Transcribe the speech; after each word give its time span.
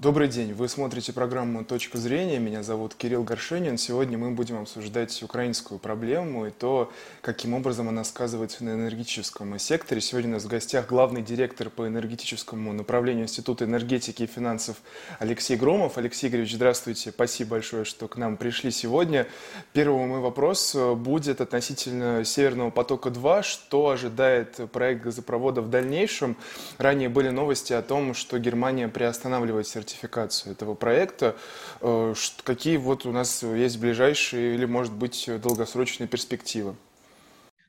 Добрый 0.00 0.28
день, 0.28 0.52
вы 0.52 0.68
смотрите 0.68 1.12
программу 1.12 1.64
«Точка 1.64 1.98
зрения», 1.98 2.38
меня 2.38 2.62
зовут 2.62 2.94
Кирилл 2.94 3.24
Горшенин. 3.24 3.76
Сегодня 3.78 4.16
мы 4.16 4.30
будем 4.30 4.60
обсуждать 4.60 5.20
украинскую 5.24 5.80
проблему 5.80 6.46
и 6.46 6.50
то, 6.50 6.92
каким 7.20 7.52
образом 7.52 7.88
она 7.88 8.04
сказывается 8.04 8.62
на 8.62 8.74
энергетическом 8.74 9.58
секторе. 9.58 10.00
Сегодня 10.00 10.30
у 10.30 10.32
нас 10.34 10.44
в 10.44 10.46
гостях 10.46 10.86
главный 10.86 11.20
директор 11.20 11.68
по 11.68 11.88
энергетическому 11.88 12.72
направлению 12.72 13.24
Института 13.24 13.64
энергетики 13.64 14.22
и 14.22 14.26
финансов 14.26 14.76
Алексей 15.18 15.56
Громов. 15.56 15.98
Алексей 15.98 16.28
Игоревич, 16.28 16.54
здравствуйте, 16.54 17.10
спасибо 17.10 17.50
большое, 17.50 17.84
что 17.84 18.06
к 18.06 18.16
нам 18.16 18.36
пришли 18.36 18.70
сегодня. 18.70 19.26
Первый 19.72 20.06
мой 20.06 20.20
вопрос 20.20 20.76
будет 20.94 21.40
относительно 21.40 22.24
«Северного 22.24 22.70
потока-2». 22.70 23.42
Что 23.42 23.88
ожидает 23.88 24.60
проект 24.70 25.02
газопровода 25.02 25.60
в 25.60 25.70
дальнейшем? 25.70 26.36
Ранее 26.78 27.08
были 27.08 27.30
новости 27.30 27.72
о 27.72 27.82
том, 27.82 28.14
что 28.14 28.38
Германия 28.38 28.86
приостанавливает 28.86 29.66
сертификацию 29.66 29.87
сертификацию 29.88 30.52
этого 30.52 30.74
проекта. 30.74 31.36
Э, 31.80 32.14
какие 32.44 32.76
вот 32.76 33.06
у 33.06 33.12
нас 33.12 33.42
есть 33.42 33.80
ближайшие 33.80 34.54
или, 34.54 34.64
может 34.66 34.92
быть, 34.92 35.28
долгосрочные 35.42 36.06
перспективы? 36.08 36.74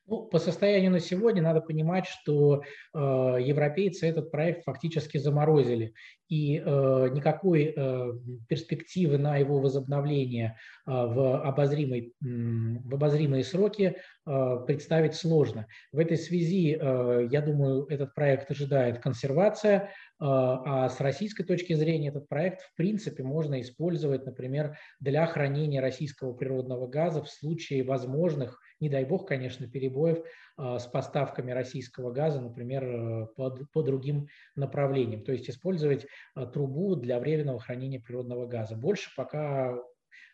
Ну, 0.08 0.24
по 0.24 0.40
состоянию 0.40 0.92
на 0.92 1.00
сегодня 1.00 1.42
надо 1.42 1.62
понимать, 1.62 2.08
что 2.08 2.64
э, 2.94 2.98
европейцы 2.98 4.08
этот 4.08 4.32
проект 4.32 4.64
фактически 4.64 5.20
заморозили, 5.20 5.94
и 6.30 6.62
э, 6.64 7.10
никакой 7.12 7.74
э, 7.76 8.14
перспективы 8.48 9.18
на 9.18 9.38
его 9.38 9.60
возобновление 9.60 10.58
э, 10.86 10.92
в, 10.92 11.42
обозримой, 11.42 12.14
в 12.22 12.94
обозримые 12.94 13.44
сроки 13.44 13.96
э, 14.26 14.58
представить 14.68 15.16
сложно. 15.16 15.66
В 15.92 15.98
этой 15.98 16.18
связи, 16.18 16.78
э, 16.80 17.28
я 17.32 17.42
думаю, 17.42 17.88
этот 17.88 18.14
проект 18.14 18.52
ожидает 18.52 19.00
консервация, 19.00 19.92
а, 20.22 20.86
а 20.86 20.90
с 20.90 21.00
российской 21.00 21.44
точки 21.44 21.74
зрения 21.74 22.10
этот 22.10 22.28
проект 22.28 22.62
в 22.62 22.76
принципе 22.76 23.24
можно 23.24 23.62
использовать, 23.62 24.26
например, 24.26 24.78
для 25.00 25.26
хранения 25.26 25.82
российского 25.82 26.34
природного 26.34 26.88
газа 26.88 27.24
в 27.24 27.30
случае 27.30 27.84
возможных, 27.84 28.60
не 28.82 28.90
дай 28.90 29.06
бог, 29.06 29.28
конечно, 29.28 29.66
перебоев 29.68 30.20
а, 30.58 30.78
с 30.78 30.88
поставками 30.88 31.52
российского 31.52 32.12
газа, 32.12 32.42
например, 32.42 33.28
по, 33.38 33.52
по 33.72 33.82
другим 33.82 34.28
направлениям. 34.56 35.24
То 35.24 35.32
есть 35.32 35.50
использовать 35.50 36.04
а, 36.04 36.08
трубу 36.54 36.96
для 36.96 37.20
временного 37.20 37.60
хранения 37.60 38.00
природного 38.00 38.46
газа. 38.46 38.76
Больше 38.76 39.10
пока 39.16 39.78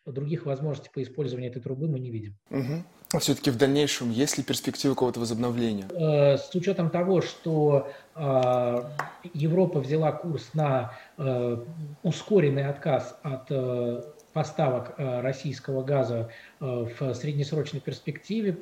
других 0.05 0.45
возможностей 0.45 0.91
по 0.93 1.01
использованию 1.01 1.51
этой 1.51 1.61
трубы 1.61 1.87
мы 1.87 1.99
не 1.99 2.11
видим. 2.11 2.35
Угу. 2.51 2.83
А 3.13 3.19
все-таки 3.19 3.49
в 3.49 3.57
дальнейшем 3.57 4.11
есть 4.11 4.37
ли 4.37 4.43
перспективы 4.43 4.93
какого-то 4.93 5.19
возобновления? 5.19 5.87
Э, 5.89 6.37
с 6.37 6.53
учетом 6.53 6.89
того, 6.89 7.21
что 7.21 7.89
э, 8.15 8.83
Европа 9.33 9.79
взяла 9.79 10.11
курс 10.11 10.53
на 10.53 10.93
э, 11.17 11.57
ускоренный 12.03 12.67
отказ 12.67 13.17
от 13.23 13.49
поставок 14.33 14.95
российского 14.97 15.81
газа 15.81 16.29
в 16.59 17.13
среднесрочной 17.13 17.79
перспективе, 17.79 18.57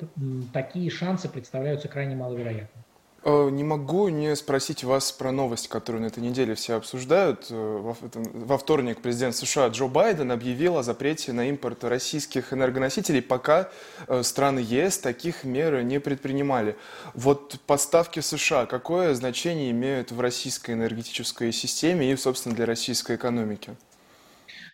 такие 0.52 0.88
шансы 0.88 1.28
представляются 1.28 1.88
крайне 1.88 2.14
маловероятными. 2.14 2.84
Э, 3.26 3.48
не 3.50 3.64
могу 3.64 4.08
не 4.08 4.36
спросить 4.36 4.84
вас 4.84 5.10
про 5.10 5.32
новость, 5.32 5.68
которую 5.68 6.02
на 6.02 6.06
этой 6.06 6.22
неделе 6.22 6.54
все 6.54 6.74
обсуждают. 6.74 7.46
Э, 7.48 7.94
во 8.34 8.58
вторник 8.58 9.00
президент 9.00 9.34
США 9.34 9.68
Джо 9.68 9.86
Байден 9.86 10.30
объявил 10.30 10.76
о 10.76 10.82
запрете 10.82 11.32
на 11.32 11.48
импорт 11.48 11.84
российских 11.84 12.52
энергоносителей, 12.52 13.22
пока 13.22 13.70
э, 14.08 14.22
страны 14.22 14.58
ЕС 14.58 14.98
таких 14.98 15.44
мер 15.44 15.82
не 15.82 16.00
предпринимали. 16.00 16.76
Вот 17.14 17.58
поставки 17.66 18.20
США 18.20 18.66
какое 18.66 19.14
значение 19.14 19.70
имеют 19.70 20.12
в 20.12 20.20
российской 20.20 20.72
энергетической 20.72 21.50
системе 21.50 22.12
и, 22.12 22.16
собственно, 22.16 22.54
для 22.54 22.66
российской 22.66 23.16
экономики? 23.16 23.74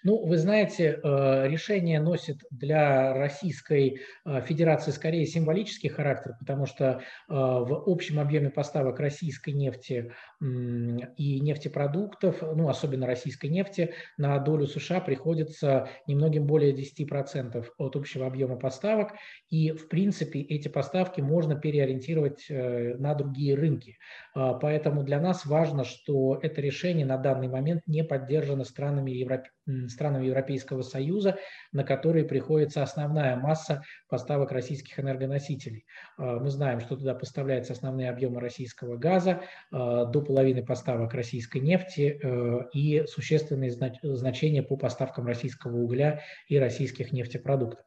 Ну, 0.03 0.25
вы 0.25 0.39
знаете, 0.39 0.99
э, 1.03 1.49
решение 1.49 2.01
носит 2.01 2.41
для 2.51 3.13
Российской 3.13 4.01
э, 4.25 4.41
Федерации 4.41 4.93
скорее 4.93 5.27
символический 5.27 5.91
характер, 5.91 6.37
потому 6.39 6.65
что 6.65 6.85
э, 6.85 6.99
в 7.29 7.83
общем 7.87 8.19
объеме 8.19 8.51
поставок 8.51 8.99
российской 8.99 9.51
нефти 9.53 10.13
и 10.41 11.41
нефтепродуктов, 11.41 12.41
ну, 12.41 12.69
особенно 12.69 13.07
российской 13.07 13.49
нефти, 13.49 13.93
на 14.17 14.39
долю 14.39 14.67
США 14.67 15.01
приходится 15.01 15.89
немногим 16.07 16.47
более 16.47 16.73
10% 16.73 17.67
от 17.77 17.97
общего 17.97 18.27
объема 18.27 18.57
поставок. 18.57 19.13
И, 19.51 19.73
в 19.73 19.89
принципе, 19.89 20.41
эти 20.41 20.69
поставки 20.69 21.21
можно 21.21 21.57
переориентировать 21.57 22.47
на 22.49 23.15
другие 23.15 23.55
рынки. 23.55 23.99
Поэтому 24.35 25.03
для 25.03 25.21
нас 25.21 25.45
важно, 25.45 25.85
что 25.85 26.39
это 26.43 26.63
решение 26.63 27.05
на 27.05 27.19
данный 27.19 27.49
момент 27.49 27.83
не 27.87 28.03
поддержано 28.03 28.65
странами 28.65 29.11
Европы 29.11 29.51
странам 29.89 30.23
Европейского 30.23 30.83
Союза, 30.83 31.39
на 31.73 31.85
которые 31.85 32.25
приходится 32.25 32.83
основная 32.83 33.37
масса 33.37 33.83
поставок 34.09 34.53
российских 34.53 34.99
энергоносителей. 34.99 35.87
А, 36.17 36.39
мы 36.39 36.51
знаем, 36.51 36.81
что 36.81 36.97
туда 36.97 37.15
поставляются 37.15 37.73
основные 37.73 38.11
объемы 38.11 38.41
российского 38.41 38.97
газа, 38.97 39.43
а, 39.71 40.05
до 40.07 40.23
половины 40.23 40.65
поставок 40.65 41.15
российской 41.15 41.59
нефти 41.59 42.19
э, 42.23 42.69
и 42.73 43.05
существенные 43.07 43.71
значения 43.71 44.63
по 44.63 44.77
поставкам 44.77 45.27
российского 45.27 45.77
угля 45.77 46.23
и 46.49 46.59
российских 46.59 47.13
нефтепродуктов. 47.13 47.85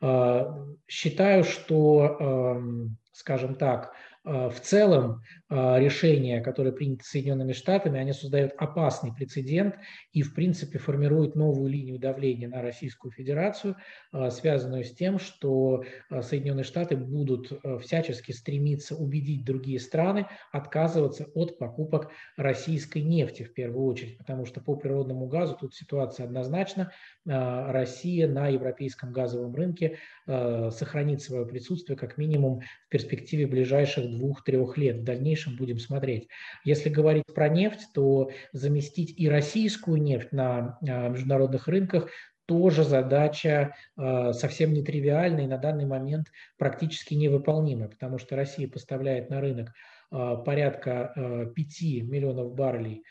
А, 0.00 0.66
считаю, 0.88 1.44
что, 1.44 2.16
эм, 2.18 2.96
скажем 3.12 3.54
так, 3.54 3.92
в 4.24 4.60
целом 4.60 5.22
э, 5.50 5.80
решения, 5.80 6.40
которые 6.40 6.72
приняты 6.72 7.04
Соединенными 7.04 7.52
Штатами, 7.52 7.98
они 7.98 8.12
создают 8.12 8.52
опасный 8.56 9.12
прецедент 9.12 9.74
и, 10.12 10.22
в 10.22 10.34
принципе, 10.34 10.78
формируют 10.78 11.34
новую 11.34 11.68
линию 11.68 11.98
давления 11.98 12.48
на 12.48 12.62
Российскую 12.62 13.10
Федерацию, 13.10 13.74
э, 14.12 14.30
связанную 14.30 14.84
с 14.84 14.94
тем, 14.94 15.18
что 15.18 15.82
Соединенные 16.08 16.62
Штаты 16.62 16.96
будут 16.96 17.50
всячески 17.80 18.30
стремиться 18.30 18.94
убедить 18.94 19.44
другие 19.44 19.80
страны 19.80 20.28
отказываться 20.52 21.26
от 21.34 21.58
покупок 21.58 22.10
российской 22.36 23.02
нефти 23.02 23.42
в 23.42 23.52
первую 23.54 23.86
очередь, 23.86 24.18
потому 24.18 24.46
что 24.46 24.60
по 24.60 24.76
природному 24.76 25.26
газу 25.26 25.56
тут 25.58 25.74
ситуация 25.74 26.26
однозначна. 26.26 26.92
Россия 27.24 28.28
на 28.28 28.48
европейском 28.48 29.12
газовом 29.12 29.54
рынке 29.54 29.98
сохранит 30.26 31.22
свое 31.22 31.46
присутствие 31.46 31.96
как 31.96 32.18
минимум 32.18 32.60
в 32.60 32.88
перспективе 32.88 33.46
ближайших 33.46 34.11
двух-трех 34.18 34.76
лет. 34.76 34.98
В 34.98 35.04
дальнейшем 35.04 35.56
будем 35.56 35.78
смотреть. 35.78 36.28
Если 36.64 36.88
говорить 36.88 37.24
про 37.34 37.48
нефть, 37.48 37.88
то 37.94 38.30
заместить 38.52 39.14
и 39.18 39.28
российскую 39.28 40.00
нефть 40.02 40.32
на 40.32 40.78
а, 40.86 41.08
международных 41.08 41.68
рынках 41.68 42.08
тоже 42.46 42.84
задача 42.84 43.74
э, 43.96 44.32
совсем 44.32 44.72
нетривиальная 44.72 45.44
и 45.44 45.48
на 45.48 45.58
данный 45.58 45.86
момент 45.86 46.26
практически 46.58 47.14
невыполнимая, 47.14 47.88
потому 47.88 48.18
что 48.18 48.36
Россия 48.36 48.68
поставляет 48.68 49.30
на 49.30 49.40
рынок 49.40 49.68
э, 50.10 50.36
порядка 50.44 51.12
э, 51.14 51.46
5 51.54 51.82
миллионов 52.02 52.54
баррелей 52.54 53.04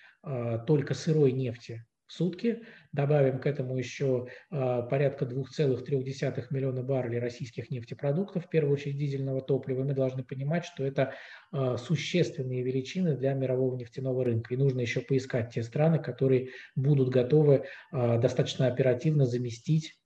только 0.67 0.93
сырой 0.93 1.31
нефти 1.31 1.83
сутки. 2.11 2.63
Добавим 2.91 3.39
к 3.39 3.45
этому 3.45 3.77
еще 3.77 4.27
а, 4.49 4.81
порядка 4.81 5.25
2,3 5.25 6.45
миллиона 6.49 6.83
баррелей 6.83 7.19
российских 7.19 7.71
нефтепродуктов, 7.71 8.45
в 8.45 8.49
первую 8.49 8.73
очередь 8.73 8.97
дизельного 8.97 9.41
топлива. 9.41 9.83
мы 9.83 9.93
должны 9.93 10.23
понимать, 10.23 10.65
что 10.65 10.83
это 10.83 11.13
а, 11.51 11.77
существенные 11.77 12.63
величины 12.63 13.15
для 13.15 13.33
мирового 13.33 13.77
нефтяного 13.77 14.25
рынка. 14.25 14.53
И 14.53 14.57
нужно 14.57 14.81
еще 14.81 14.99
поискать 15.01 15.53
те 15.53 15.63
страны, 15.63 15.99
которые 15.99 16.49
будут 16.75 17.09
готовы 17.09 17.65
а, 17.91 18.17
достаточно 18.17 18.67
оперативно 18.67 19.25
заместить 19.25 19.97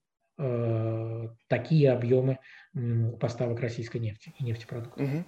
такие 1.47 1.93
объемы 1.93 2.39
поставок 3.21 3.61
российской 3.61 3.99
нефти 3.99 4.33
и 4.37 4.43
нефтепродуктов. 4.43 5.07
Угу. 5.07 5.23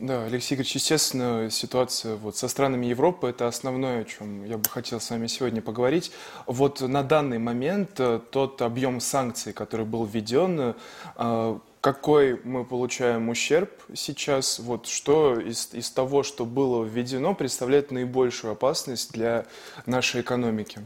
Да, 0.00 0.24
Алексей 0.24 0.56
Игоревич, 0.56 0.74
естественно, 0.74 1.48
ситуация 1.50 2.16
вот 2.16 2.36
со 2.36 2.48
странами 2.48 2.86
Европы– 2.86 3.28
это 3.28 3.46
основное, 3.46 4.00
о 4.00 4.04
чем 4.04 4.44
я 4.44 4.58
бы 4.58 4.68
хотел 4.68 5.00
с 5.00 5.08
вами 5.08 5.28
сегодня 5.28 5.62
поговорить. 5.62 6.10
Вот 6.46 6.80
на 6.80 7.04
данный 7.04 7.38
момент 7.38 8.00
э, 8.00 8.18
тот 8.30 8.60
объем 8.62 9.00
санкций, 9.00 9.52
который 9.52 9.86
был 9.86 10.04
введен, 10.04 10.74
э, 11.16 11.58
какой 11.80 12.40
мы 12.42 12.64
получаем 12.64 13.28
ущерб 13.28 13.70
сейчас, 13.94 14.58
вот 14.58 14.86
что 14.88 15.38
из, 15.38 15.72
из 15.72 15.90
того, 15.90 16.24
что 16.24 16.44
было 16.44 16.82
введено, 16.82 17.32
представляет 17.32 17.92
наибольшую 17.92 18.54
опасность 18.54 19.12
для 19.12 19.46
нашей 19.86 20.22
экономики? 20.22 20.84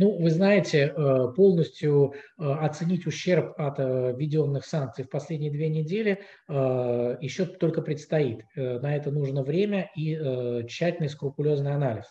Ну, 0.00 0.18
вы 0.18 0.30
знаете, 0.30 0.94
э, 0.96 1.26
полностью 1.36 2.14
э, 2.14 2.42
оценить 2.42 3.06
ущерб 3.06 3.52
от 3.58 3.78
э, 3.78 4.14
введенных 4.16 4.64
санкций 4.64 5.04
в 5.04 5.10
последние 5.10 5.50
две 5.50 5.68
недели 5.68 6.22
еще 6.48 7.44
только 7.44 7.82
предстоит. 7.82 8.44
На 8.56 8.96
это 8.96 9.10
нужно 9.10 9.42
время 9.42 9.90
и 9.94 10.16
тщательный 10.66 11.08
скрупулезный 11.08 11.74
анализ. 11.74 12.06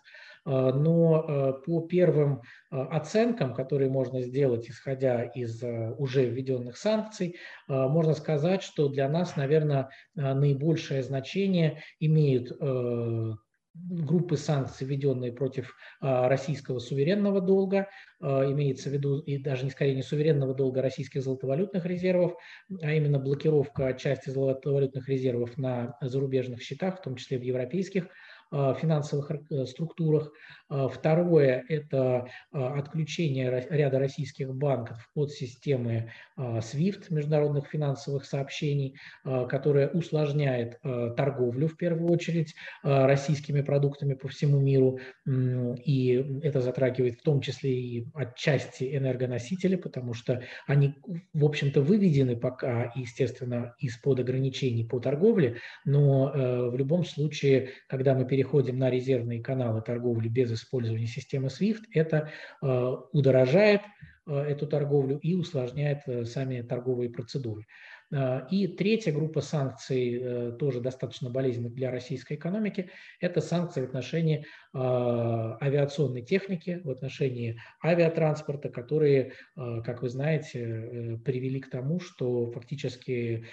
Но 0.46 1.62
по 1.66 1.82
первым 1.82 2.42
оценкам, 2.70 3.54
которые 3.54 3.90
можно 3.90 4.22
сделать, 4.22 4.70
исходя 4.70 5.24
из 5.24 5.62
уже 5.98 6.26
введенных 6.26 6.78
санкций, 6.78 7.36
можно 7.68 8.14
сказать, 8.14 8.64
что 8.64 8.88
для 8.88 9.10
нас, 9.10 9.36
наверное, 9.36 9.90
наибольшее 10.16 11.04
значение 11.04 11.82
имеют 12.00 12.52
группы 13.74 14.38
санкций, 14.38 14.86
введенные 14.86 15.32
против 15.32 15.76
российского 16.02 16.80
суверенного 16.80 17.42
долга, 17.42 17.88
имеется 18.22 18.90
в 18.90 18.94
виду 18.94 19.20
и 19.20 19.38
даже 19.38 19.66
не 19.66 19.72
скорее 19.72 19.96
не 19.96 20.04
суверенного 20.04 20.54
долга 20.54 20.82
российских 20.82 21.24
золотовалютных 21.24 21.86
резервов, 21.86 22.34
а 22.82 22.94
именно 22.94 23.20
блокировка 23.20 23.94
части 23.94 24.30
золотовалютных 24.30 25.08
резервов 25.08 25.58
на 25.58 25.98
зарубежных 26.02 26.62
счетах, 26.62 27.00
в 27.00 27.02
том 27.02 27.16
числе 27.16 27.38
в 27.38 27.44
европейских 27.44 28.08
финансовых 28.52 29.32
э, 29.32 29.66
структурах. 29.66 30.32
Второе– 30.70 31.66
это 31.70 32.28
отключение 32.52 33.66
ряда 33.70 34.00
российских 34.00 34.54
банков 34.54 35.10
от 35.16 35.32
системы 35.32 36.12
SWIFT, 36.38 37.06
международных 37.10 37.68
финансовых 37.68 38.26
сообщений, 38.26 38.96
которая 39.24 39.90
усложняет 39.90 40.80
торговлю, 41.18 41.68
в 41.68 41.76
первую 41.76 42.12
очередь, 42.12 42.54
российскими 42.84 43.62
продуктами 43.62 44.14
по 44.14 44.28
всему 44.28 44.60
миру. 44.60 45.00
И 45.28 46.40
это 46.44 46.62
затрагивает 46.62 47.20
в 47.20 47.24
том 47.24 47.42
числе 47.42 47.74
и 47.74 48.08
отчасти 48.14 48.96
энергоносители, 48.96 49.76
потому 49.76 50.14
что 50.14 50.44
они, 50.68 50.96
в 51.34 51.46
общем-то, 51.46 51.82
выведены 51.82 52.36
пока, 52.36 52.92
естественно, 52.96 53.74
из-под 53.80 54.20
ограничений 54.20 54.84
по 54.84 55.00
торговле, 55.00 55.58
но 55.86 56.32
э, 56.32 56.70
в 56.70 56.76
любом 56.78 57.06
случае, 57.06 57.70
когда 57.88 58.14
мы 58.14 58.26
переходим 58.26 58.78
на 58.78 58.90
резервные 58.90 59.42
каналы 59.42 59.82
торговли 59.82 60.28
без 60.28 60.52
использования 60.60 61.08
системы 61.08 61.48
SWIFT, 61.48 61.84
это 61.94 62.30
э, 62.62 62.96
удорожает 63.14 63.82
э, 64.28 64.34
эту 64.34 64.68
торговлю 64.68 65.18
и 65.18 65.34
усложняет 65.34 66.02
сами 66.28 66.62
торговые 66.62 67.10
процедуры. 67.10 67.66
И 68.50 68.68
третья 68.68 69.12
группа 69.12 69.40
санкций, 69.40 70.20
э, 70.20 70.52
тоже 70.58 70.82
достаточно 70.82 71.30
болезненных 71.30 71.76
для 71.76 71.92
российской 71.92 72.34
экономики, 72.34 72.90
это 73.20 73.40
санкции 73.40 73.82
в 73.82 73.84
отношении 73.84 74.48
авиационной 74.76 76.24
техники, 76.24 76.82
в 76.84 76.90
отношении 76.90 77.60
авиатранспорта, 77.84 78.70
которые, 78.70 79.34
как 79.56 80.02
вы 80.02 80.10
знаете, 80.10 80.60
э, 80.60 81.18
привели 81.18 81.60
к 81.60 81.70
тому, 81.70 82.00
что 82.00 82.52
фактически 82.52 83.46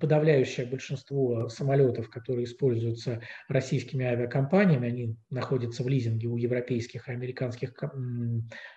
подавляющее 0.00 0.66
большинство 0.66 1.48
самолетов, 1.48 2.10
которые 2.10 2.44
используются 2.44 3.20
российскими 3.48 4.04
авиакомпаниями, 4.04 4.88
они 4.88 5.16
находятся 5.30 5.82
в 5.82 5.88
лизинге 5.88 6.28
у 6.28 6.36
европейских 6.36 7.08
и 7.08 7.12
американских 7.12 7.72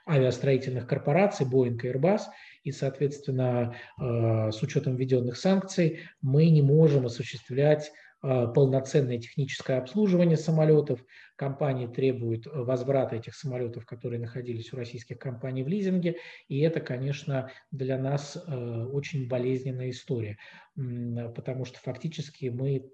авиастроительных 0.07 0.87
корпораций 0.87 1.45
Boeing 1.45 1.79
и 1.81 1.91
Airbus, 1.91 2.21
и, 2.63 2.71
соответственно, 2.71 3.75
э, 3.99 4.51
с 4.51 4.61
учетом 4.61 4.95
введенных 4.95 5.37
санкций 5.37 6.01
мы 6.21 6.49
не 6.49 6.61
можем 6.61 7.05
осуществлять 7.05 7.91
полноценное 8.25 9.19
техническое 9.19 9.77
обслуживание 9.77 10.37
самолетов. 10.37 11.03
Компании 11.35 11.87
требуют 11.87 12.47
возврата 12.47 13.17
этих 13.17 13.35
самолетов, 13.35 13.85
которые 13.85 14.19
находились 14.19 14.73
у 14.73 14.77
российских 14.77 15.19
компаний 15.19 15.63
в 15.63 15.67
лизинге. 15.67 16.17
И 16.47 16.59
это, 16.61 16.79
конечно, 16.79 17.51
для 17.71 17.97
нас 17.97 18.35
э, 18.35 18.85
очень 18.91 19.27
болезненная 19.27 19.89
история, 19.89 20.37
потому 20.75 21.65
что 21.65 21.79
фактически 21.79 22.47
мы 22.47 22.89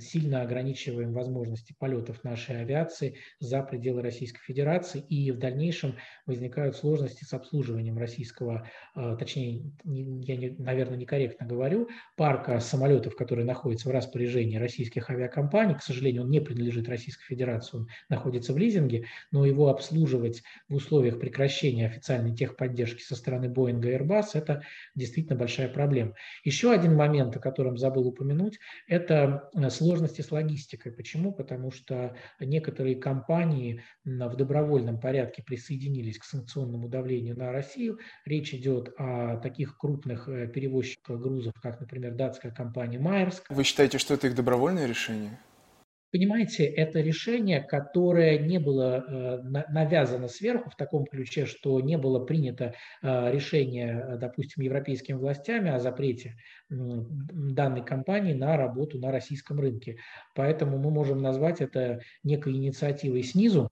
сильно 0.00 0.42
ограничиваем 0.42 1.12
возможности 1.12 1.74
полетов 1.78 2.24
нашей 2.24 2.60
авиации 2.60 3.16
за 3.40 3.62
пределы 3.62 4.02
Российской 4.02 4.40
Федерации, 4.40 5.00
и 5.08 5.30
в 5.30 5.38
дальнейшем 5.38 5.96
возникают 6.26 6.76
сложности 6.76 7.24
с 7.24 7.32
обслуживанием 7.32 7.96
российского, 7.96 8.68
а, 8.94 9.16
точнее, 9.16 9.62
я, 9.84 10.36
не, 10.36 10.50
наверное, 10.58 10.98
некорректно 10.98 11.46
говорю, 11.46 11.88
парка 12.16 12.60
самолетов, 12.60 13.16
которые 13.16 13.46
находятся 13.46 13.88
в 13.88 13.92
распоряжении 13.92 14.56
российских 14.58 15.08
авиакомпаний. 15.08 15.74
К 15.74 15.82
сожалению, 15.82 16.22
он 16.22 16.30
не 16.30 16.40
принадлежит 16.40 16.88
Российской 16.88 17.24
Федерации, 17.24 17.78
он 17.78 17.88
находится 18.08 18.52
в 18.52 18.58
лизинге, 18.58 19.06
но 19.30 19.46
его 19.46 19.68
обслуживать 19.68 20.42
в 20.68 20.74
условиях 20.74 21.18
прекращения 21.18 21.86
официальной 21.86 22.34
техподдержки 22.34 23.02
со 23.02 23.16
стороны 23.16 23.46
Boeing 23.46 23.80
и 23.82 23.96
Airbus– 23.96 24.30
это 24.34 24.62
действительно 24.94 25.38
большая 25.38 25.68
проблема. 25.68 26.14
Еще 26.44 26.72
один 26.72 26.94
момент, 26.94 27.36
о 27.36 27.40
котором 27.40 27.78
забыл 27.78 28.08
упомянуть, 28.08 28.58
это 28.86 29.48
сложности 29.70 30.20
с 30.20 30.30
логистикой. 30.30 30.92
Почему? 30.92 31.32
Потому 31.32 31.70
что 31.70 32.16
некоторые 32.40 32.96
компании 32.96 33.82
в 34.04 34.36
добровольном 34.36 35.00
порядке 35.00 35.42
присоединились 35.42 36.18
к 36.18 36.24
санкционному 36.24 36.88
давлению 36.88 37.36
на 37.36 37.52
Россию. 37.52 37.98
Речь 38.24 38.54
идет 38.54 38.92
о 38.98 39.36
таких 39.36 39.76
крупных 39.76 40.28
э, 40.28 40.46
перевозчиках 40.48 41.20
грузов, 41.20 41.54
как, 41.60 41.80
например, 41.80 42.14
датская 42.14 42.52
компания 42.52 42.98
Майерск. 42.98 43.44
Вы 43.48 43.64
считаете, 43.64 43.98
что 43.98 44.14
это 44.14 44.26
их 44.26 44.34
добровольное 44.34 44.86
решение? 44.86 45.38
Понимаете, 46.12 46.66
это 46.66 47.00
решение, 47.00 47.62
которое 47.62 48.38
не 48.38 48.58
было 48.58 49.02
э, 49.02 49.62
навязано 49.70 50.28
сверху 50.28 50.68
в 50.68 50.76
таком 50.76 51.06
ключе, 51.06 51.46
что 51.46 51.80
не 51.80 51.96
было 51.96 52.22
принято 52.22 52.74
э, 53.00 53.32
решение, 53.32 54.18
допустим, 54.20 54.62
европейскими 54.62 55.16
властями 55.16 55.70
о 55.70 55.78
запрете 55.78 56.36
данной 56.68 57.82
компании 57.82 58.34
на 58.34 58.58
работу 58.58 58.98
на 58.98 59.10
российском 59.10 59.58
рынке. 59.58 59.96
Поэтому 60.34 60.76
мы 60.76 60.90
можем 60.90 61.22
назвать 61.22 61.62
это 61.62 62.02
некой 62.22 62.52
инициативой 62.56 63.22
снизу, 63.22 63.70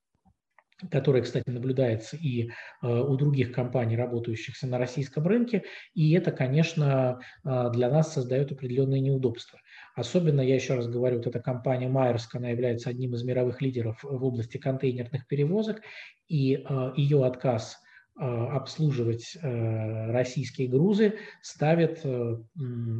которая, 0.90 1.20
кстати, 1.20 1.50
наблюдается 1.50 2.16
и 2.16 2.48
э, 2.48 2.50
у 2.82 3.16
других 3.16 3.52
компаний, 3.52 3.96
работающих 3.96 4.54
на 4.62 4.78
российском 4.78 5.26
рынке, 5.26 5.64
и 5.92 6.12
это, 6.12 6.32
конечно, 6.32 7.20
для 7.44 7.90
нас 7.90 8.14
создает 8.14 8.50
определенные 8.50 9.02
неудобства. 9.02 9.58
Особенно, 9.94 10.40
я 10.40 10.54
еще 10.54 10.74
раз 10.74 10.88
говорю, 10.88 11.18
вот 11.18 11.26
эта 11.26 11.40
компания 11.40 11.88
Майерск, 11.88 12.34
она 12.34 12.50
является 12.50 12.90
одним 12.90 13.14
из 13.14 13.22
мировых 13.24 13.60
лидеров 13.60 13.98
в 14.02 14.24
области 14.24 14.56
контейнерных 14.58 15.26
перевозок, 15.26 15.82
и 16.28 16.54
э, 16.54 16.92
ее 16.96 17.26
отказ 17.26 17.76
э, 18.18 18.22
обслуживать 18.22 19.36
э, 19.42 20.10
российские 20.12 20.68
грузы 20.68 21.14
ставит 21.42 22.04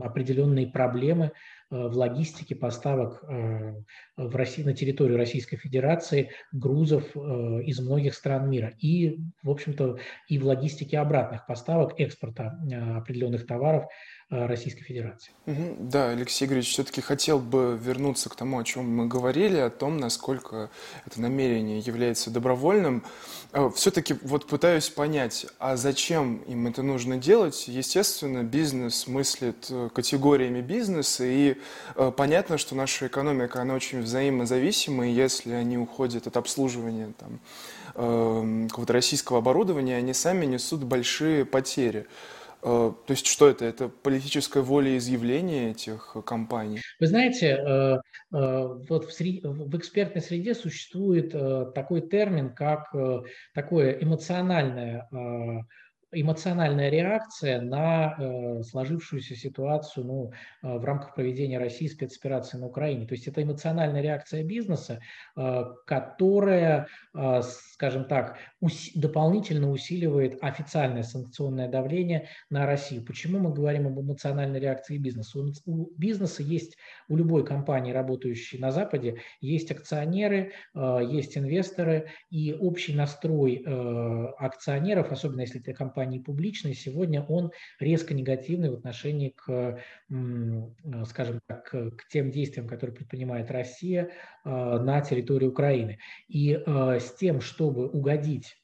определенные 0.01 0.67
проблемы 0.67 1.33
в 1.71 1.97
логистике 1.97 2.57
поставок 2.57 3.23
в 3.23 4.37
России, 4.37 4.65
на 4.65 4.75
территорию 4.75 5.17
Российской 5.17 5.57
Федерации 5.57 6.31
грузов 6.51 7.17
из 7.17 7.79
многих 7.79 8.15
стран 8.15 8.51
мира. 8.51 8.75
И, 8.81 9.21
в 9.45 9.51
общем-то, 9.51 9.99
и 10.27 10.39
в 10.41 10.47
логистике 10.47 10.99
обратных 10.99 11.47
поставок 11.47 12.01
экспорта 12.01 12.59
определенных 12.97 13.47
товаров 13.47 13.85
Российской 14.31 14.85
Федерации. 14.85 15.33
Да, 15.45 16.11
Алексей 16.11 16.45
Игоревич, 16.45 16.71
все-таки 16.71 17.01
хотел 17.01 17.41
бы 17.41 17.77
вернуться 17.83 18.29
к 18.29 18.37
тому, 18.37 18.61
о 18.61 18.65
чем 18.65 18.89
мы 18.89 19.07
говорили, 19.07 19.57
о 19.57 19.71
том, 19.71 19.97
насколько 19.97 20.71
это 21.05 21.21
намерение 21.21 21.81
является 21.81 22.31
добровольным. 22.31 23.03
Э, 23.53 23.71
все-таки 23.75 24.15
вот 24.23 24.47
пытаюсь 24.47 24.89
понять, 24.89 25.47
а 25.59 25.77
зачем 25.77 26.37
им 26.47 26.69
это 26.69 26.83
нужно 26.83 27.17
делать? 27.17 27.67
Естественно, 27.67 28.45
бизнес 28.45 29.09
мыслит 29.09 29.67
э, 29.69 29.89
категориями 29.93 30.61
бизнеса, 30.61 31.25
и 31.25 31.57
понятно, 32.17 32.57
что 32.57 32.77
наша 32.77 33.09
экономика, 33.09 33.61
она 33.61 33.75
очень 33.75 34.01
взаимозависима, 34.01 35.09
и 35.09 35.13
если 35.13 35.53
они 35.53 35.77
уходят 35.77 36.29
от 36.29 36.37
обслуживания 36.37 37.13
там, 37.19 37.41
какого-то 38.69 38.93
российского 38.93 39.39
оборудования, 39.39 39.97
они 39.97 40.15
сами 40.15 40.47
несут 40.47 40.85
большие 40.85 41.45
потери. 41.45 42.07
Э, 42.63 42.93
то 43.07 43.11
есть 43.11 43.27
что 43.27 43.49
это? 43.49 43.65
Это 43.65 43.89
политическая 43.89 44.63
воля 44.63 44.97
изъявления 44.97 45.71
этих 45.71 46.17
компаний? 46.27 46.81
Вы 46.99 47.07
знаете, 47.07 47.47
э, 47.47 47.97
э, 47.97 47.99
вот 48.33 49.07
в, 49.07 49.13
среде, 49.13 49.49
в 49.49 49.77
экспертной 49.77 50.23
среде 50.23 50.55
существует 50.55 51.33
такой 51.75 52.03
термин, 52.03 52.55
как 52.55 52.93
такое 53.55 53.93
эмоциональное 53.93 55.09
эмоциональная 56.13 56.91
реакция 56.91 57.61
на 57.61 58.17
э, 58.19 58.63
сложившуюся 58.63 59.37
ситуацию 59.37 60.05
ну, 60.05 60.33
э, 60.63 60.79
в 60.79 60.85
рамках 60.85 61.15
проведения 61.15 61.59
России 61.59 61.87
спецоперации 61.87 62.59
на 62.59 62.67
Украине. 62.67 63.07
То 63.07 63.15
есть 63.15 63.29
это 63.29 63.43
эмоциональная 63.43 64.03
реакция 64.03 64.43
бизнеса, 64.43 65.01
э, 65.37 65.65
которая, 65.87 66.89
скажем 67.43 68.05
так, 68.05 68.39
ус- 68.61 68.91
дополнительно 68.95 69.71
усиливает 69.71 70.39
официальное 70.43 71.03
санкционное 71.03 71.69
давление 71.69 72.29
на 72.51 72.67
Россию. 72.67 73.05
Почему 73.05 73.39
мы 73.39 73.53
говорим 73.53 73.87
об 73.87 74.01
эмоциональной 74.01 74.61
реакции 74.61 74.99
бизнеса? 74.99 75.39
У, 75.67 75.91
бизнеса 75.97 76.43
есть, 76.43 76.77
у 77.09 77.17
любой 77.17 77.45
компании, 77.45 77.93
работающей 77.93 78.59
на 78.59 78.71
Западе, 78.71 79.21
есть 79.41 79.71
акционеры, 79.71 80.53
есть 80.75 81.37
инвесторы, 81.37 82.09
и 82.31 82.55
общий 82.55 82.95
настрой 82.95 83.65
акционеров, 84.39 85.13
особенно 85.13 85.43
если 85.43 85.61
это 85.61 85.73
компания 85.73 86.00
компании 86.01 86.19
публичной, 86.19 86.75
сегодня 86.75 87.23
он 87.23 87.53
резко 87.79 88.15
негативный 88.15 88.71
в 88.71 88.75
отношении 88.75 89.35
к, 89.37 89.79
скажем 91.05 91.41
так, 91.47 91.69
к 91.71 92.09
тем 92.11 92.31
действиям, 92.31 92.67
которые 92.67 92.97
предпринимает 92.97 93.51
Россия 93.51 94.11
а, 94.45 94.79
на 94.79 95.03
территории 95.03 95.47
Украины. 95.47 95.99
И 96.29 96.55
а, 96.55 96.99
с 96.99 97.15
тем, 97.15 97.43
чтобы 97.43 97.89
угодить 97.89 98.57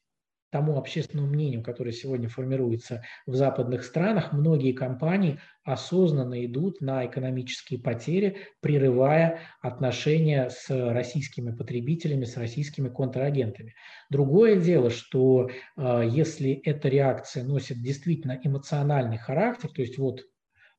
тому 0.49 0.77
общественному 0.77 1.29
мнению, 1.29 1.63
которое 1.63 1.91
сегодня 1.91 2.29
формируется 2.29 3.03
в 3.25 3.35
западных 3.35 3.83
странах, 3.83 4.31
многие 4.33 4.71
компании 4.71 5.39
осознанно 5.63 6.45
идут 6.45 6.79
на 6.81 7.05
экономические 7.05 7.79
потери, 7.79 8.37
прерывая 8.61 9.39
отношения 9.61 10.49
с 10.49 10.69
российскими 10.69 11.51
потребителями, 11.51 12.25
с 12.25 12.37
российскими 12.37 12.89
контрагентами. 12.89 13.75
Другое 14.09 14.59
дело, 14.59 14.89
что 14.89 15.49
э, 15.75 16.03
если 16.09 16.53
эта 16.53 16.87
реакция 16.87 17.43
носит 17.43 17.81
действительно 17.81 18.39
эмоциональный 18.41 19.17
характер, 19.17 19.69
то 19.69 19.81
есть 19.81 19.97
вот 19.97 20.21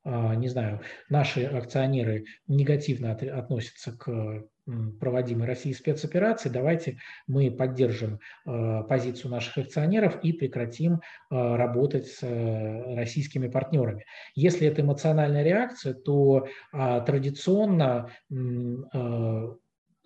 а, 0.04 0.34
не 0.36 0.48
знаю, 0.48 0.80
наши 1.10 1.44
акционеры 1.44 2.24
негативно 2.46 3.12
относятся 3.12 3.92
к 3.92 4.44
проводимой 5.00 5.46
Россией 5.46 5.74
спецоперации, 5.74 6.48
давайте 6.48 6.98
мы 7.26 7.50
поддержим 7.50 8.20
а, 8.44 8.82
позицию 8.82 9.30
наших 9.30 9.58
акционеров 9.58 10.22
и 10.22 10.32
прекратим 10.32 11.00
а, 11.30 11.56
работать 11.56 12.06
с 12.06 12.22
э, 12.22 12.94
российскими 12.94 13.48
партнерами. 13.48 14.04
Если 14.34 14.66
это 14.66 14.82
эмоциональная 14.82 15.42
реакция, 15.42 15.94
то 15.94 16.48
традиционно 16.72 18.10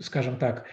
скажем 0.00 0.38
так, 0.38 0.66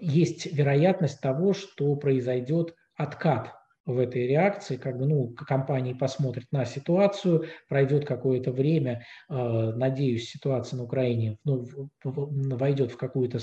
есть 0.00 0.46
вероятность 0.46 1.20
того, 1.20 1.52
что 1.52 1.94
произойдет 1.96 2.74
откат 2.96 3.52
в 3.84 3.98
этой 3.98 4.26
реакции, 4.26 4.76
как 4.76 4.98
бы, 4.98 5.06
ну, 5.06 5.28
компании 5.28 5.92
посмотрят 5.92 6.46
на 6.52 6.64
ситуацию, 6.64 7.46
пройдет 7.68 8.06
какое-то 8.06 8.52
время, 8.52 9.04
э, 9.28 9.34
надеюсь, 9.34 10.30
ситуация 10.30 10.76
на 10.76 10.84
Украине 10.84 11.38
ну, 11.44 11.66
войдет 12.04 12.92
в 12.92 12.96
какую-то 12.96 13.38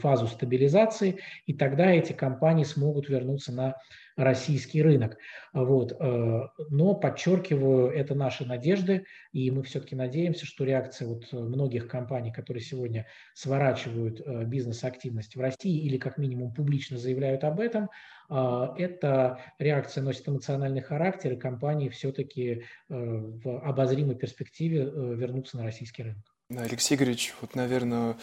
фазу 0.00 0.26
стабилизации, 0.26 1.18
и 1.46 1.54
тогда 1.54 1.90
эти 1.90 2.12
компании 2.12 2.64
смогут 2.64 3.08
вернуться 3.08 3.52
на 3.52 3.76
российский 4.16 4.82
рынок. 4.82 5.16
Вот. 5.52 5.92
Э, 5.98 6.48
но, 6.70 6.94
подчеркиваю, 6.94 7.88
это 7.90 8.14
наши 8.14 8.44
надежды, 8.44 9.04
и 9.32 9.50
мы 9.50 9.62
все-таки 9.62 9.96
надеемся, 9.96 10.46
что 10.46 10.64
реакция 10.64 11.08
вот 11.08 11.30
многих 11.32 11.88
компаний, 11.88 12.32
которые 12.32 12.62
сегодня 12.62 13.06
сворачивают 13.34 14.20
э, 14.20 14.44
бизнес-активность 14.44 15.36
в 15.36 15.40
России 15.40 15.84
или 15.84 15.98
как 15.98 16.18
минимум 16.18 16.52
публично 16.52 16.98
заявляют 16.98 17.44
об 17.44 17.60
этом, 17.60 17.84
э, 17.84 17.88
эта 18.28 19.40
реакция 19.58 20.02
носит 20.02 20.28
эмоциональный 20.28 20.80
характер, 20.80 21.32
и 21.32 21.36
компании 21.36 21.88
все-таки 21.88 22.64
в 22.88 23.60
обозримой 23.60 24.14
перспективе 24.14 24.84
вернутся 24.84 25.56
на 25.56 25.64
российский 25.64 26.02
рынок. 26.02 26.31
Алексей 26.58 26.96
Игоревич, 26.96 27.34
вот, 27.40 27.54
наверное, 27.54 28.16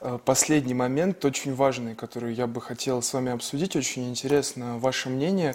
э, 0.00 0.18
последний 0.24 0.74
момент, 0.74 1.24
очень 1.24 1.54
важный, 1.54 1.94
который 1.94 2.34
я 2.34 2.46
бы 2.46 2.60
хотел 2.60 3.02
с 3.02 3.12
вами 3.12 3.32
обсудить. 3.32 3.76
Очень 3.76 4.08
интересно 4.08 4.78
ваше 4.78 5.08
мнение. 5.08 5.54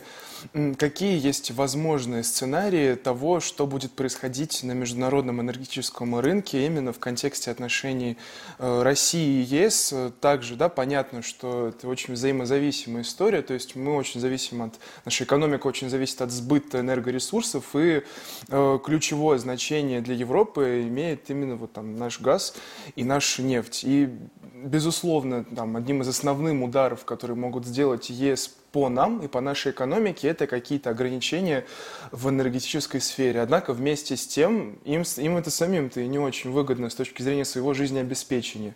Какие 0.78 1.20
есть 1.20 1.52
возможные 1.52 2.24
сценарии 2.24 2.96
того, 2.96 3.40
что 3.40 3.68
будет 3.68 3.92
происходить 3.92 4.64
на 4.64 4.72
международном 4.72 5.42
энергетическом 5.42 6.18
рынке 6.20 6.66
именно 6.66 6.94
в 6.94 7.00
контексте 7.00 7.52
отношений 7.52 8.18
э, 8.60 8.82
России 8.82 9.42
и 9.42 9.56
ЕС? 9.56 9.94
Также, 10.22 10.56
да, 10.56 10.70
понятно, 10.70 11.22
что 11.22 11.68
это 11.68 11.88
очень 11.88 12.14
взаимозависимая 12.14 13.04
история, 13.04 13.42
то 13.42 13.54
есть 13.54 13.76
мы 13.76 13.96
очень 13.96 14.22
зависим 14.22 14.62
от, 14.62 14.76
наша 15.06 15.24
экономика 15.24 15.68
очень 15.68 15.90
зависит 15.90 16.22
от 16.22 16.32
сбыта 16.32 16.80
энергоресурсов, 16.80 17.76
и 17.76 18.04
э, 18.48 18.80
ключевое 18.84 19.38
значение 19.38 20.02
для 20.02 20.16
Европы 20.16 20.84
имеет 20.88 21.30
именно 21.30 21.56
вот 21.56 21.74
там 21.74 21.98
наш 21.98 22.21
газ 22.22 22.56
и 22.96 23.04
наша 23.04 23.42
нефть. 23.42 23.84
И, 23.84 24.10
безусловно, 24.56 25.44
там, 25.44 25.76
одним 25.76 26.02
из 26.02 26.08
основных 26.08 26.62
ударов, 26.64 27.06
которые 27.06 27.38
могут 27.38 27.66
сделать 27.66 28.10
ЕС 28.10 28.56
по 28.72 28.88
нам 28.90 29.20
и 29.20 29.28
по 29.28 29.42
нашей 29.42 29.72
экономике 29.72 30.30
это 30.30 30.48
какие-то 30.48 30.92
ограничения 30.92 31.66
в 32.12 32.30
энергетической 32.30 33.02
сфере. 33.02 33.42
Однако 33.42 33.74
вместе 33.74 34.16
с 34.16 34.26
тем 34.26 34.80
им, 34.86 35.04
им 35.18 35.38
это 35.38 35.52
самим-то 35.52 36.00
и 36.00 36.08
не 36.08 36.20
очень 36.20 36.52
выгодно 36.52 36.90
с 36.90 36.96
точки 36.96 37.22
зрения 37.22 37.46
своего 37.46 37.74
жизнеобеспечения. 37.74 38.76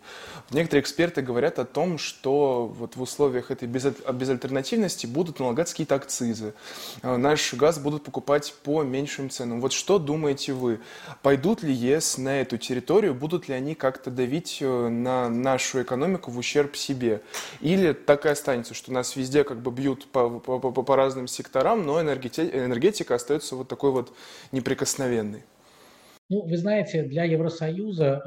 Некоторые 0.50 0.82
эксперты 0.82 1.22
говорят 1.22 1.58
о 1.58 1.64
том, 1.64 1.98
что 1.98 2.66
вот 2.66 2.96
в 2.96 3.02
условиях 3.02 3.50
этой 3.50 3.66
безальтернативности 3.66 5.06
будут 5.06 5.40
налагаться 5.40 5.74
какие-то 5.74 5.94
акцизы. 5.94 6.54
А 7.02 7.16
наш 7.16 7.54
газ 7.54 7.78
будут 7.78 8.04
покупать 8.04 8.54
по 8.62 8.82
меньшим 8.82 9.30
ценам. 9.30 9.60
Вот 9.60 9.72
что 9.72 9.98
думаете 9.98 10.52
вы? 10.52 10.80
Пойдут 11.22 11.62
ли 11.62 11.72
ЕС 11.72 12.18
на 12.18 12.40
эту 12.40 12.58
территорию? 12.58 13.14
Будут 13.14 13.48
ли 13.48 13.54
они 13.54 13.74
как-то 13.74 14.10
давить 14.10 14.58
э, 14.60 14.88
на 14.88 15.28
нашу 15.30 15.82
экономику 15.82 16.30
в 16.30 16.38
ущерб 16.38 16.76
себе? 16.76 17.22
Или 17.60 17.92
так 17.92 18.26
и 18.26 18.28
останется, 18.28 18.74
что 18.74 18.92
нас 18.92 19.16
везде 19.16 19.42
как 19.42 19.60
бы 19.60 19.70
бьют 19.70 19.85
бьют 19.86 20.06
по, 20.12 20.40
по, 20.40 20.58
по, 20.58 20.82
по 20.82 20.96
разным 20.96 21.28
секторам, 21.28 21.86
но 21.86 22.00
энергетика, 22.00 22.66
энергетика 22.66 23.14
остается 23.14 23.56
вот 23.56 23.68
такой 23.68 23.92
вот 23.92 24.12
неприкосновенной. 24.52 25.44
Ну, 26.28 26.42
вы 26.44 26.56
знаете, 26.56 27.04
для 27.04 27.22
Евросоюза 27.22 28.20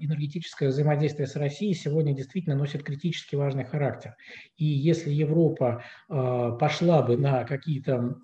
э, 0.00 0.04
энергетическое 0.04 0.70
взаимодействие 0.70 1.28
с 1.28 1.36
Россией 1.36 1.74
сегодня 1.74 2.12
действительно 2.12 2.56
носит 2.56 2.82
критически 2.82 3.36
важный 3.36 3.64
характер. 3.64 4.16
И 4.56 4.64
если 4.64 5.12
Европа 5.12 5.84
э, 6.10 6.56
пошла 6.58 7.02
бы 7.02 7.16
на 7.16 7.44
какие-то 7.44 8.18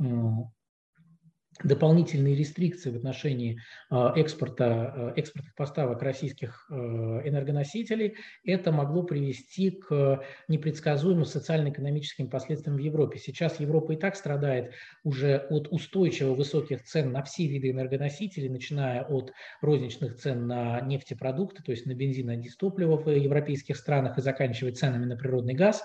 дополнительные 1.65 2.35
рестрикции 2.35 2.91
в 2.91 2.97
отношении 2.97 3.61
а, 3.91 4.13
экспорта, 4.17 5.13
э, 5.17 5.21
экспортных 5.21 5.55
поставок 5.55 6.03
российских 6.03 6.67
э, 6.71 6.75
энергоносителей, 6.75 8.17
это 8.45 8.73
могло 8.73 9.03
привести 9.03 9.71
к 9.71 10.25
непредсказуемым 10.49 11.25
социально-экономическим 11.25 12.29
последствиям 12.29 12.77
в 12.77 12.81
Европе. 12.81 13.19
Сейчас 13.19 13.61
Европа 13.61 13.93
и 13.93 13.97
так 13.97 14.17
страдает 14.17 14.73
уже 15.05 15.47
от 15.51 15.69
устойчиво 15.71 16.35
высоких 16.35 16.85
цен 16.85 17.13
на 17.13 17.23
все 17.23 17.47
виды 17.47 17.71
энергоносителей, 17.71 18.49
начиная 18.49 19.03
от 19.03 19.33
розничных 19.61 20.17
цен 20.17 20.47
на 20.47 20.81
нефтепродукты, 20.81 21.63
то 21.63 21.73
есть 21.73 21.87
на 21.87 21.95
бензин, 21.95 22.27
на 22.27 22.37
дистопливо 22.37 22.97
в 22.97 23.11
европейских 23.11 23.77
странах 23.77 24.19
и 24.19 24.23
заканчивая 24.23 24.73
ценами 24.73 25.05
на 25.05 25.17
природный 25.17 25.55
газ. 25.55 25.83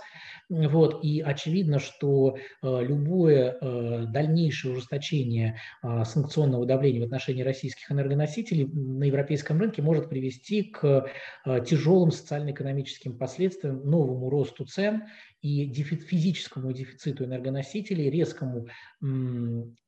Вот. 0.50 1.04
И 1.04 1.22
очевидно, 1.22 1.80
что 1.80 2.38
э, 2.38 2.84
любое 2.84 3.58
дальнейшее 4.06 4.74
ужесточение 4.74 5.60
санкционного 5.82 6.66
давления 6.66 7.02
в 7.02 7.06
отношении 7.06 7.44
российских 7.44 7.92
энергоносителей 7.92 8.66
на 8.66 9.04
европейском 9.04 9.60
рынке 9.60 9.82
может 9.82 10.10
привести 10.10 10.64
к 10.64 11.10
а, 11.46 11.60
тяжелым 11.60 12.12
социально-экономическим 12.12 13.18
последствиям, 13.18 13.90
новому 13.90 14.30
росту 14.30 14.66
цен 14.66 15.04
и 15.42 15.72
физическому 15.72 16.72
дефициту 16.72 17.26
энергоносителей, 17.26 18.10
резкому 18.10 18.68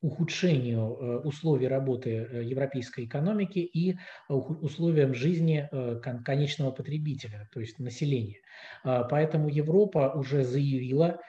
ухудшению 0.02 0.98
э, 1.00 1.18
условий 1.20 1.68
работы 1.68 2.28
э, 2.30 2.44
европейской 2.44 3.06
экономики 3.06 3.60
и 3.60 3.98
условиям 4.30 5.16
жизни 5.16 5.68
э, 5.72 6.00
конечного 6.24 6.72
потребителя, 6.72 7.50
то 7.52 7.60
есть 7.60 7.80
населения. 7.80 8.42
А, 8.84 9.04
поэтому 9.04 9.50
Европа 9.50 10.14
уже 10.16 10.44
заявила, 10.44 11.20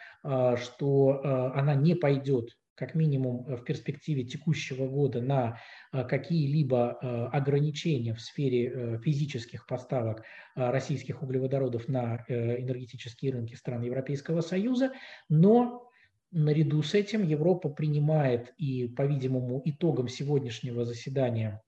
что 0.56 1.22
она 1.54 1.76
не 1.76 1.94
пойдет 1.94 2.57
как 2.78 2.94
минимум 2.94 3.44
э, 3.46 3.56
в 3.56 3.64
перспективе 3.64 4.22
текущего 4.24 4.86
года 4.86 5.20
на 5.20 5.60
э, 5.92 6.04
какие-либо 6.04 6.98
э, 7.02 7.06
ограничения 7.32 8.14
в 8.14 8.20
сфере 8.20 9.00
физических 9.04 9.66
поставок 9.66 10.22
российских 10.54 11.22
углеводородов 11.22 11.88
на 11.88 12.24
энергетические 12.28 13.32
рынки 13.32 13.54
стран 13.54 13.82
Европейского 13.82 14.40
Союза, 14.40 14.92
но 15.28 15.88
наряду 16.30 16.82
с 16.82 16.94
этим 16.94 17.22
Европа 17.22 17.68
принимает 17.68 18.52
и, 18.56 18.88
по-видимому, 18.88 19.62
итогом 19.64 20.08
сегодняшнего 20.08 20.84
заседания 20.84 21.62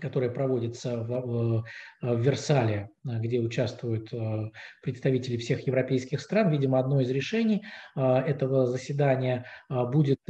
которая 0.00 0.30
проводится 0.30 0.98
в, 0.98 1.64
в 2.02 2.20
Версале, 2.20 2.90
где 3.04 3.40
участвуют 3.40 4.12
э, 4.12 4.50
представители 4.82 5.36
всех 5.36 5.66
европейских 5.66 6.20
стран. 6.20 6.50
Видимо, 6.50 6.78
одно 6.78 7.00
из 7.00 7.10
решений 7.10 7.64
э, 7.94 8.00
этого 8.00 8.66
заседания 8.66 9.46
э, 9.68 9.84
будет 9.86 10.20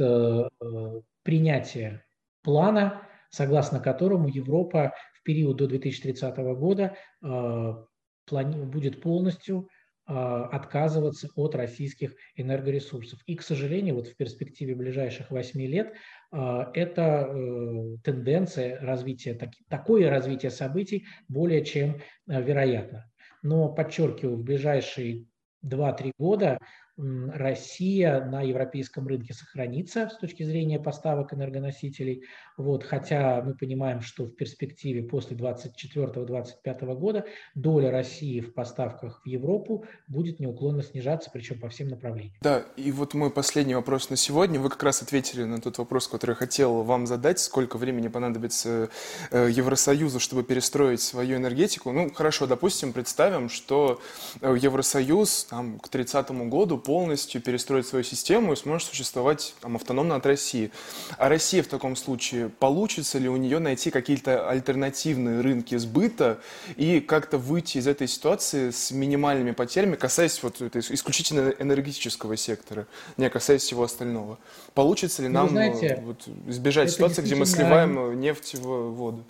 принятие 1.23 2.05
плана, 2.43 3.01
согласно 3.29 3.79
которому 3.79 4.29
Европа 4.29 4.93
в 5.13 5.23
период 5.23 5.57
до 5.57 5.67
2030 5.67 6.37
года 6.37 6.95
будет 7.21 9.01
полностью 9.01 9.67
отказываться 10.07 11.27
от 11.35 11.53
российских 11.55 12.15
энергоресурсов. 12.35 13.19
И, 13.25 13.35
к 13.35 13.41
сожалению, 13.41 13.95
вот 13.95 14.07
в 14.07 14.15
перспективе 14.15 14.73
ближайших 14.73 15.31
8 15.31 15.61
лет 15.61 15.93
а, 16.31 16.71
это 16.73 17.27
э, 17.29 17.97
тенденция 18.03 18.79
развития, 18.81 19.37
такое 19.69 20.09
развитие 20.09 20.51
событий 20.51 21.05
более 21.27 21.63
чем 21.63 21.97
э, 22.27 22.41
вероятно. 22.41 23.09
Но, 23.43 23.69
подчеркиваю, 23.69 24.37
в 24.37 24.43
ближайшие 24.43 25.25
2-3 25.65 26.11
года 26.17 26.57
Россия 26.97 28.25
на 28.25 28.41
европейском 28.41 29.07
рынке 29.07 29.33
сохранится 29.33 30.09
с 30.09 30.17
точки 30.17 30.41
зрения 30.41 30.79
поставок 30.79 31.31
энергоносителей. 31.31 32.23
Вот, 32.57 32.83
хотя 32.83 33.43
мы 33.43 33.53
понимаем, 33.53 34.01
что 34.01 34.25
в 34.25 34.35
перспективе 34.35 35.03
после 35.03 35.37
2024-2025 35.37 36.95
года 36.95 37.25
доля 37.53 37.91
России 37.91 38.39
в 38.39 38.53
поставках 38.53 39.21
в 39.23 39.27
Европу 39.27 39.85
будет 40.07 40.39
неуклонно 40.39 40.81
снижаться, 40.81 41.29
причем 41.31 41.59
по 41.59 41.69
всем 41.69 41.89
направлениям. 41.89 42.33
Да, 42.41 42.65
и 42.77 42.91
вот 42.91 43.13
мой 43.13 43.29
последний 43.29 43.75
вопрос 43.75 44.09
на 44.09 44.15
сегодня. 44.15 44.59
Вы 44.59 44.69
как 44.69 44.81
раз 44.81 45.03
ответили 45.03 45.43
на 45.43 45.61
тот 45.61 45.77
вопрос, 45.77 46.07
который 46.07 46.31
я 46.31 46.35
хотел 46.35 46.81
вам 46.81 47.05
задать. 47.05 47.39
Сколько 47.39 47.77
времени 47.77 48.07
понадобится 48.07 48.89
э, 49.29 49.49
Евросоюзу, 49.51 50.19
чтобы 50.19 50.43
перестроить 50.43 51.01
свою 51.01 51.37
энергетику? 51.37 51.91
Ну, 51.91 52.11
хорошо, 52.11 52.47
допустим, 52.47 52.91
представим, 52.91 53.49
что 53.49 54.01
э, 54.41 54.55
Евросоюз 54.59 55.45
там, 55.45 55.77
к 55.77 55.89
30 55.89 56.31
году 56.49 56.79
полностью 56.87 57.41
перестроит 57.41 57.85
свою 57.85 58.05
систему 58.05 58.53
и 58.53 58.55
сможет 58.55 58.87
существовать 58.87 59.53
там, 59.59 59.75
автономно 59.75 60.15
от 60.15 60.25
России. 60.25 60.71
А 61.17 61.27
Россия 61.27 61.61
в 61.61 61.67
таком 61.67 61.97
случае, 61.97 62.47
получится 62.47 63.17
ли 63.17 63.27
у 63.27 63.35
нее 63.35 63.59
найти 63.59 63.91
какие-то 63.91 64.49
альтернативные 64.49 65.41
рынки 65.41 65.75
сбыта 65.75 66.39
и 66.77 67.01
как-то 67.01 67.39
выйти 67.39 67.79
из 67.79 67.87
этой 67.87 68.07
ситуации 68.07 68.69
с 68.69 68.91
минимальными 68.91 69.51
потерями, 69.51 69.97
касаясь 69.97 70.41
вот 70.41 70.61
исключительно 70.61 71.53
энергетического 71.59 72.37
сектора, 72.37 72.87
не 73.17 73.29
касаясь 73.29 73.63
всего 73.63 73.83
остального? 73.83 74.37
Получится 74.73 75.23
ли 75.23 75.27
ну, 75.27 75.33
нам 75.33 75.49
знаете, 75.49 76.01
вот, 76.05 76.25
избежать 76.47 76.89
ситуации, 76.89 77.21
где 77.21 77.35
мы 77.35 77.45
сливаем 77.45 78.17
нефть 78.17 78.55
в 78.55 78.93
воду? 78.93 79.25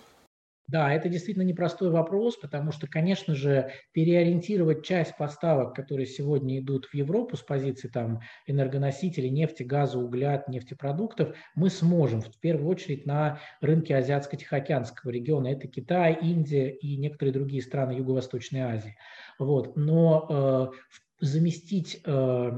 Да, 0.68 0.92
это 0.92 1.08
действительно 1.08 1.44
непростой 1.44 1.88
вопрос, 1.90 2.36
потому 2.36 2.72
что, 2.72 2.86
конечно 2.86 3.34
же, 3.34 3.72
переориентировать 3.92 4.84
часть 4.84 5.16
поставок, 5.16 5.74
которые 5.74 6.04
сегодня 6.04 6.58
идут 6.58 6.84
в 6.84 6.94
Европу 6.94 7.38
с 7.38 7.42
позиции 7.42 7.88
там, 7.88 8.20
энергоносителей, 8.46 9.30
нефти, 9.30 9.62
газа, 9.62 9.98
угля, 9.98 10.44
нефтепродуктов, 10.46 11.34
мы 11.54 11.70
сможем, 11.70 12.20
в 12.20 12.38
первую 12.38 12.68
очередь, 12.68 13.06
на 13.06 13.40
рынке 13.62 13.96
Азиатско-Тихоокеанского 13.96 15.08
региона. 15.10 15.48
Это 15.48 15.68
Китай, 15.68 16.18
Индия 16.20 16.70
и 16.70 16.98
некоторые 16.98 17.32
другие 17.32 17.62
страны 17.62 17.92
Юго-Восточной 17.92 18.60
Азии. 18.60 18.98
Вот. 19.38 19.74
Но 19.74 20.26
э, 20.28 20.96
заместить 21.20 22.02
э, 22.04 22.50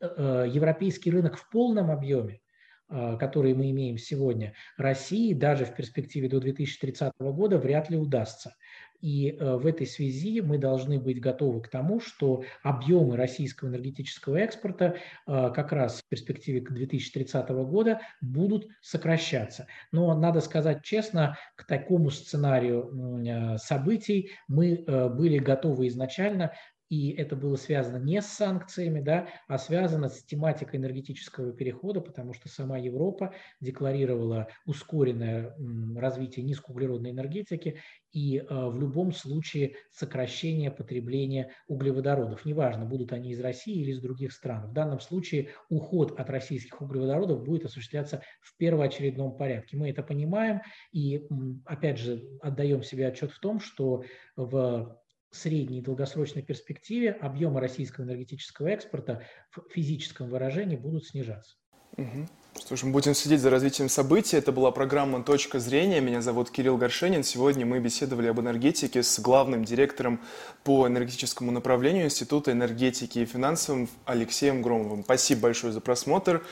э, 0.00 0.46
европейский 0.48 1.10
рынок 1.10 1.36
в 1.36 1.50
полном 1.50 1.90
объеме, 1.90 2.40
которые 2.88 3.54
мы 3.54 3.70
имеем 3.70 3.98
сегодня, 3.98 4.54
России 4.76 5.34
даже 5.34 5.64
в 5.64 5.74
перспективе 5.74 6.28
до 6.28 6.40
2030 6.40 7.12
года 7.18 7.58
вряд 7.58 7.90
ли 7.90 7.96
удастся. 7.96 8.54
И 9.00 9.30
э, 9.30 9.56
в 9.56 9.66
этой 9.66 9.86
связи 9.86 10.40
мы 10.40 10.58
должны 10.58 10.98
быть 10.98 11.20
готовы 11.20 11.60
к 11.60 11.68
тому, 11.68 12.00
что 12.00 12.42
объемы 12.62 13.16
российского 13.16 13.68
энергетического 13.68 14.36
экспорта 14.36 14.96
э, 15.26 15.50
как 15.54 15.72
раз 15.72 16.02
в 16.02 16.08
перспективе 16.08 16.60
к 16.60 16.72
2030 16.72 17.48
года 17.48 18.00
будут 18.20 18.66
сокращаться. 18.80 19.66
Но 19.92 20.18
надо 20.18 20.40
сказать 20.40 20.82
честно, 20.82 21.38
к 21.54 21.64
такому 21.64 22.10
сценарию 22.10 22.90
э, 23.24 23.58
событий 23.58 24.32
мы 24.48 24.84
были 24.86 25.38
готовы 25.38 25.88
изначально, 25.88 26.52
и 26.88 27.10
это 27.10 27.36
было 27.36 27.56
связано 27.56 28.02
не 28.02 28.22
с 28.22 28.26
санкциями, 28.26 29.00
да, 29.00 29.28
а 29.46 29.58
связано 29.58 30.08
с 30.08 30.22
тематикой 30.24 30.78
энергетического 30.78 31.52
перехода, 31.52 32.00
потому 32.00 32.32
что 32.32 32.48
сама 32.48 32.78
Европа 32.78 33.34
декларировала 33.60 34.48
ускоренное 34.64 35.54
развитие 35.96 36.44
низкоуглеродной 36.44 37.10
энергетики 37.10 37.80
и 38.12 38.38
э, 38.38 38.44
в 38.48 38.80
любом 38.80 39.12
случае 39.12 39.76
сокращение 39.90 40.70
потребления 40.70 41.52
углеводородов. 41.66 42.44
Неважно, 42.46 42.86
будут 42.86 43.12
они 43.12 43.32
из 43.32 43.40
России 43.40 43.82
или 43.82 43.92
из 43.92 44.00
других 44.00 44.32
стран. 44.32 44.70
В 44.70 44.72
данном 44.72 45.00
случае 45.00 45.50
уход 45.68 46.18
от 46.18 46.30
российских 46.30 46.80
углеводородов 46.80 47.44
будет 47.44 47.66
осуществляться 47.66 48.22
в 48.40 48.56
первоочередном 48.56 49.36
порядке. 49.36 49.76
Мы 49.76 49.90
это 49.90 50.02
понимаем 50.02 50.62
и, 50.92 51.26
опять 51.66 51.98
же, 51.98 52.24
отдаем 52.40 52.82
себе 52.82 53.08
отчет 53.08 53.30
в 53.30 53.40
том, 53.40 53.60
что 53.60 54.04
в 54.36 54.98
средней 55.30 55.78
и 55.78 55.82
долгосрочной 55.82 56.42
перспективе 56.42 57.12
объемы 57.12 57.60
российского 57.60 58.04
энергетического 58.04 58.68
экспорта 58.68 59.22
в 59.50 59.62
физическом 59.72 60.28
выражении 60.28 60.76
будут 60.76 61.06
снижаться. 61.06 61.56
Угу. 61.96 62.28
Что 62.60 62.76
ж, 62.76 62.82
мы 62.84 62.92
будем 62.92 63.14
следить 63.14 63.40
за 63.40 63.50
развитием 63.50 63.88
событий. 63.88 64.36
Это 64.36 64.52
была 64.52 64.70
программа 64.70 65.22
«Точка 65.22 65.58
зрения». 65.58 66.00
Меня 66.00 66.22
зовут 66.22 66.50
Кирилл 66.50 66.76
Горшенин. 66.76 67.22
Сегодня 67.22 67.66
мы 67.66 67.78
беседовали 67.80 68.28
об 68.28 68.40
энергетике 68.40 69.02
с 69.02 69.18
главным 69.20 69.64
директором 69.64 70.20
по 70.64 70.86
энергетическому 70.86 71.50
направлению 71.50 72.04
Института 72.04 72.52
энергетики 72.52 73.20
и 73.20 73.24
финансовым 73.26 73.88
Алексеем 74.04 74.62
Громовым. 74.62 75.02
Спасибо 75.02 75.42
большое 75.42 75.72
за 75.72 75.80
просмотр. 75.80 76.44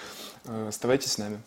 Э, 0.45 0.69
оставайтесь 0.69 1.13
с 1.13 1.19
нами. 1.19 1.39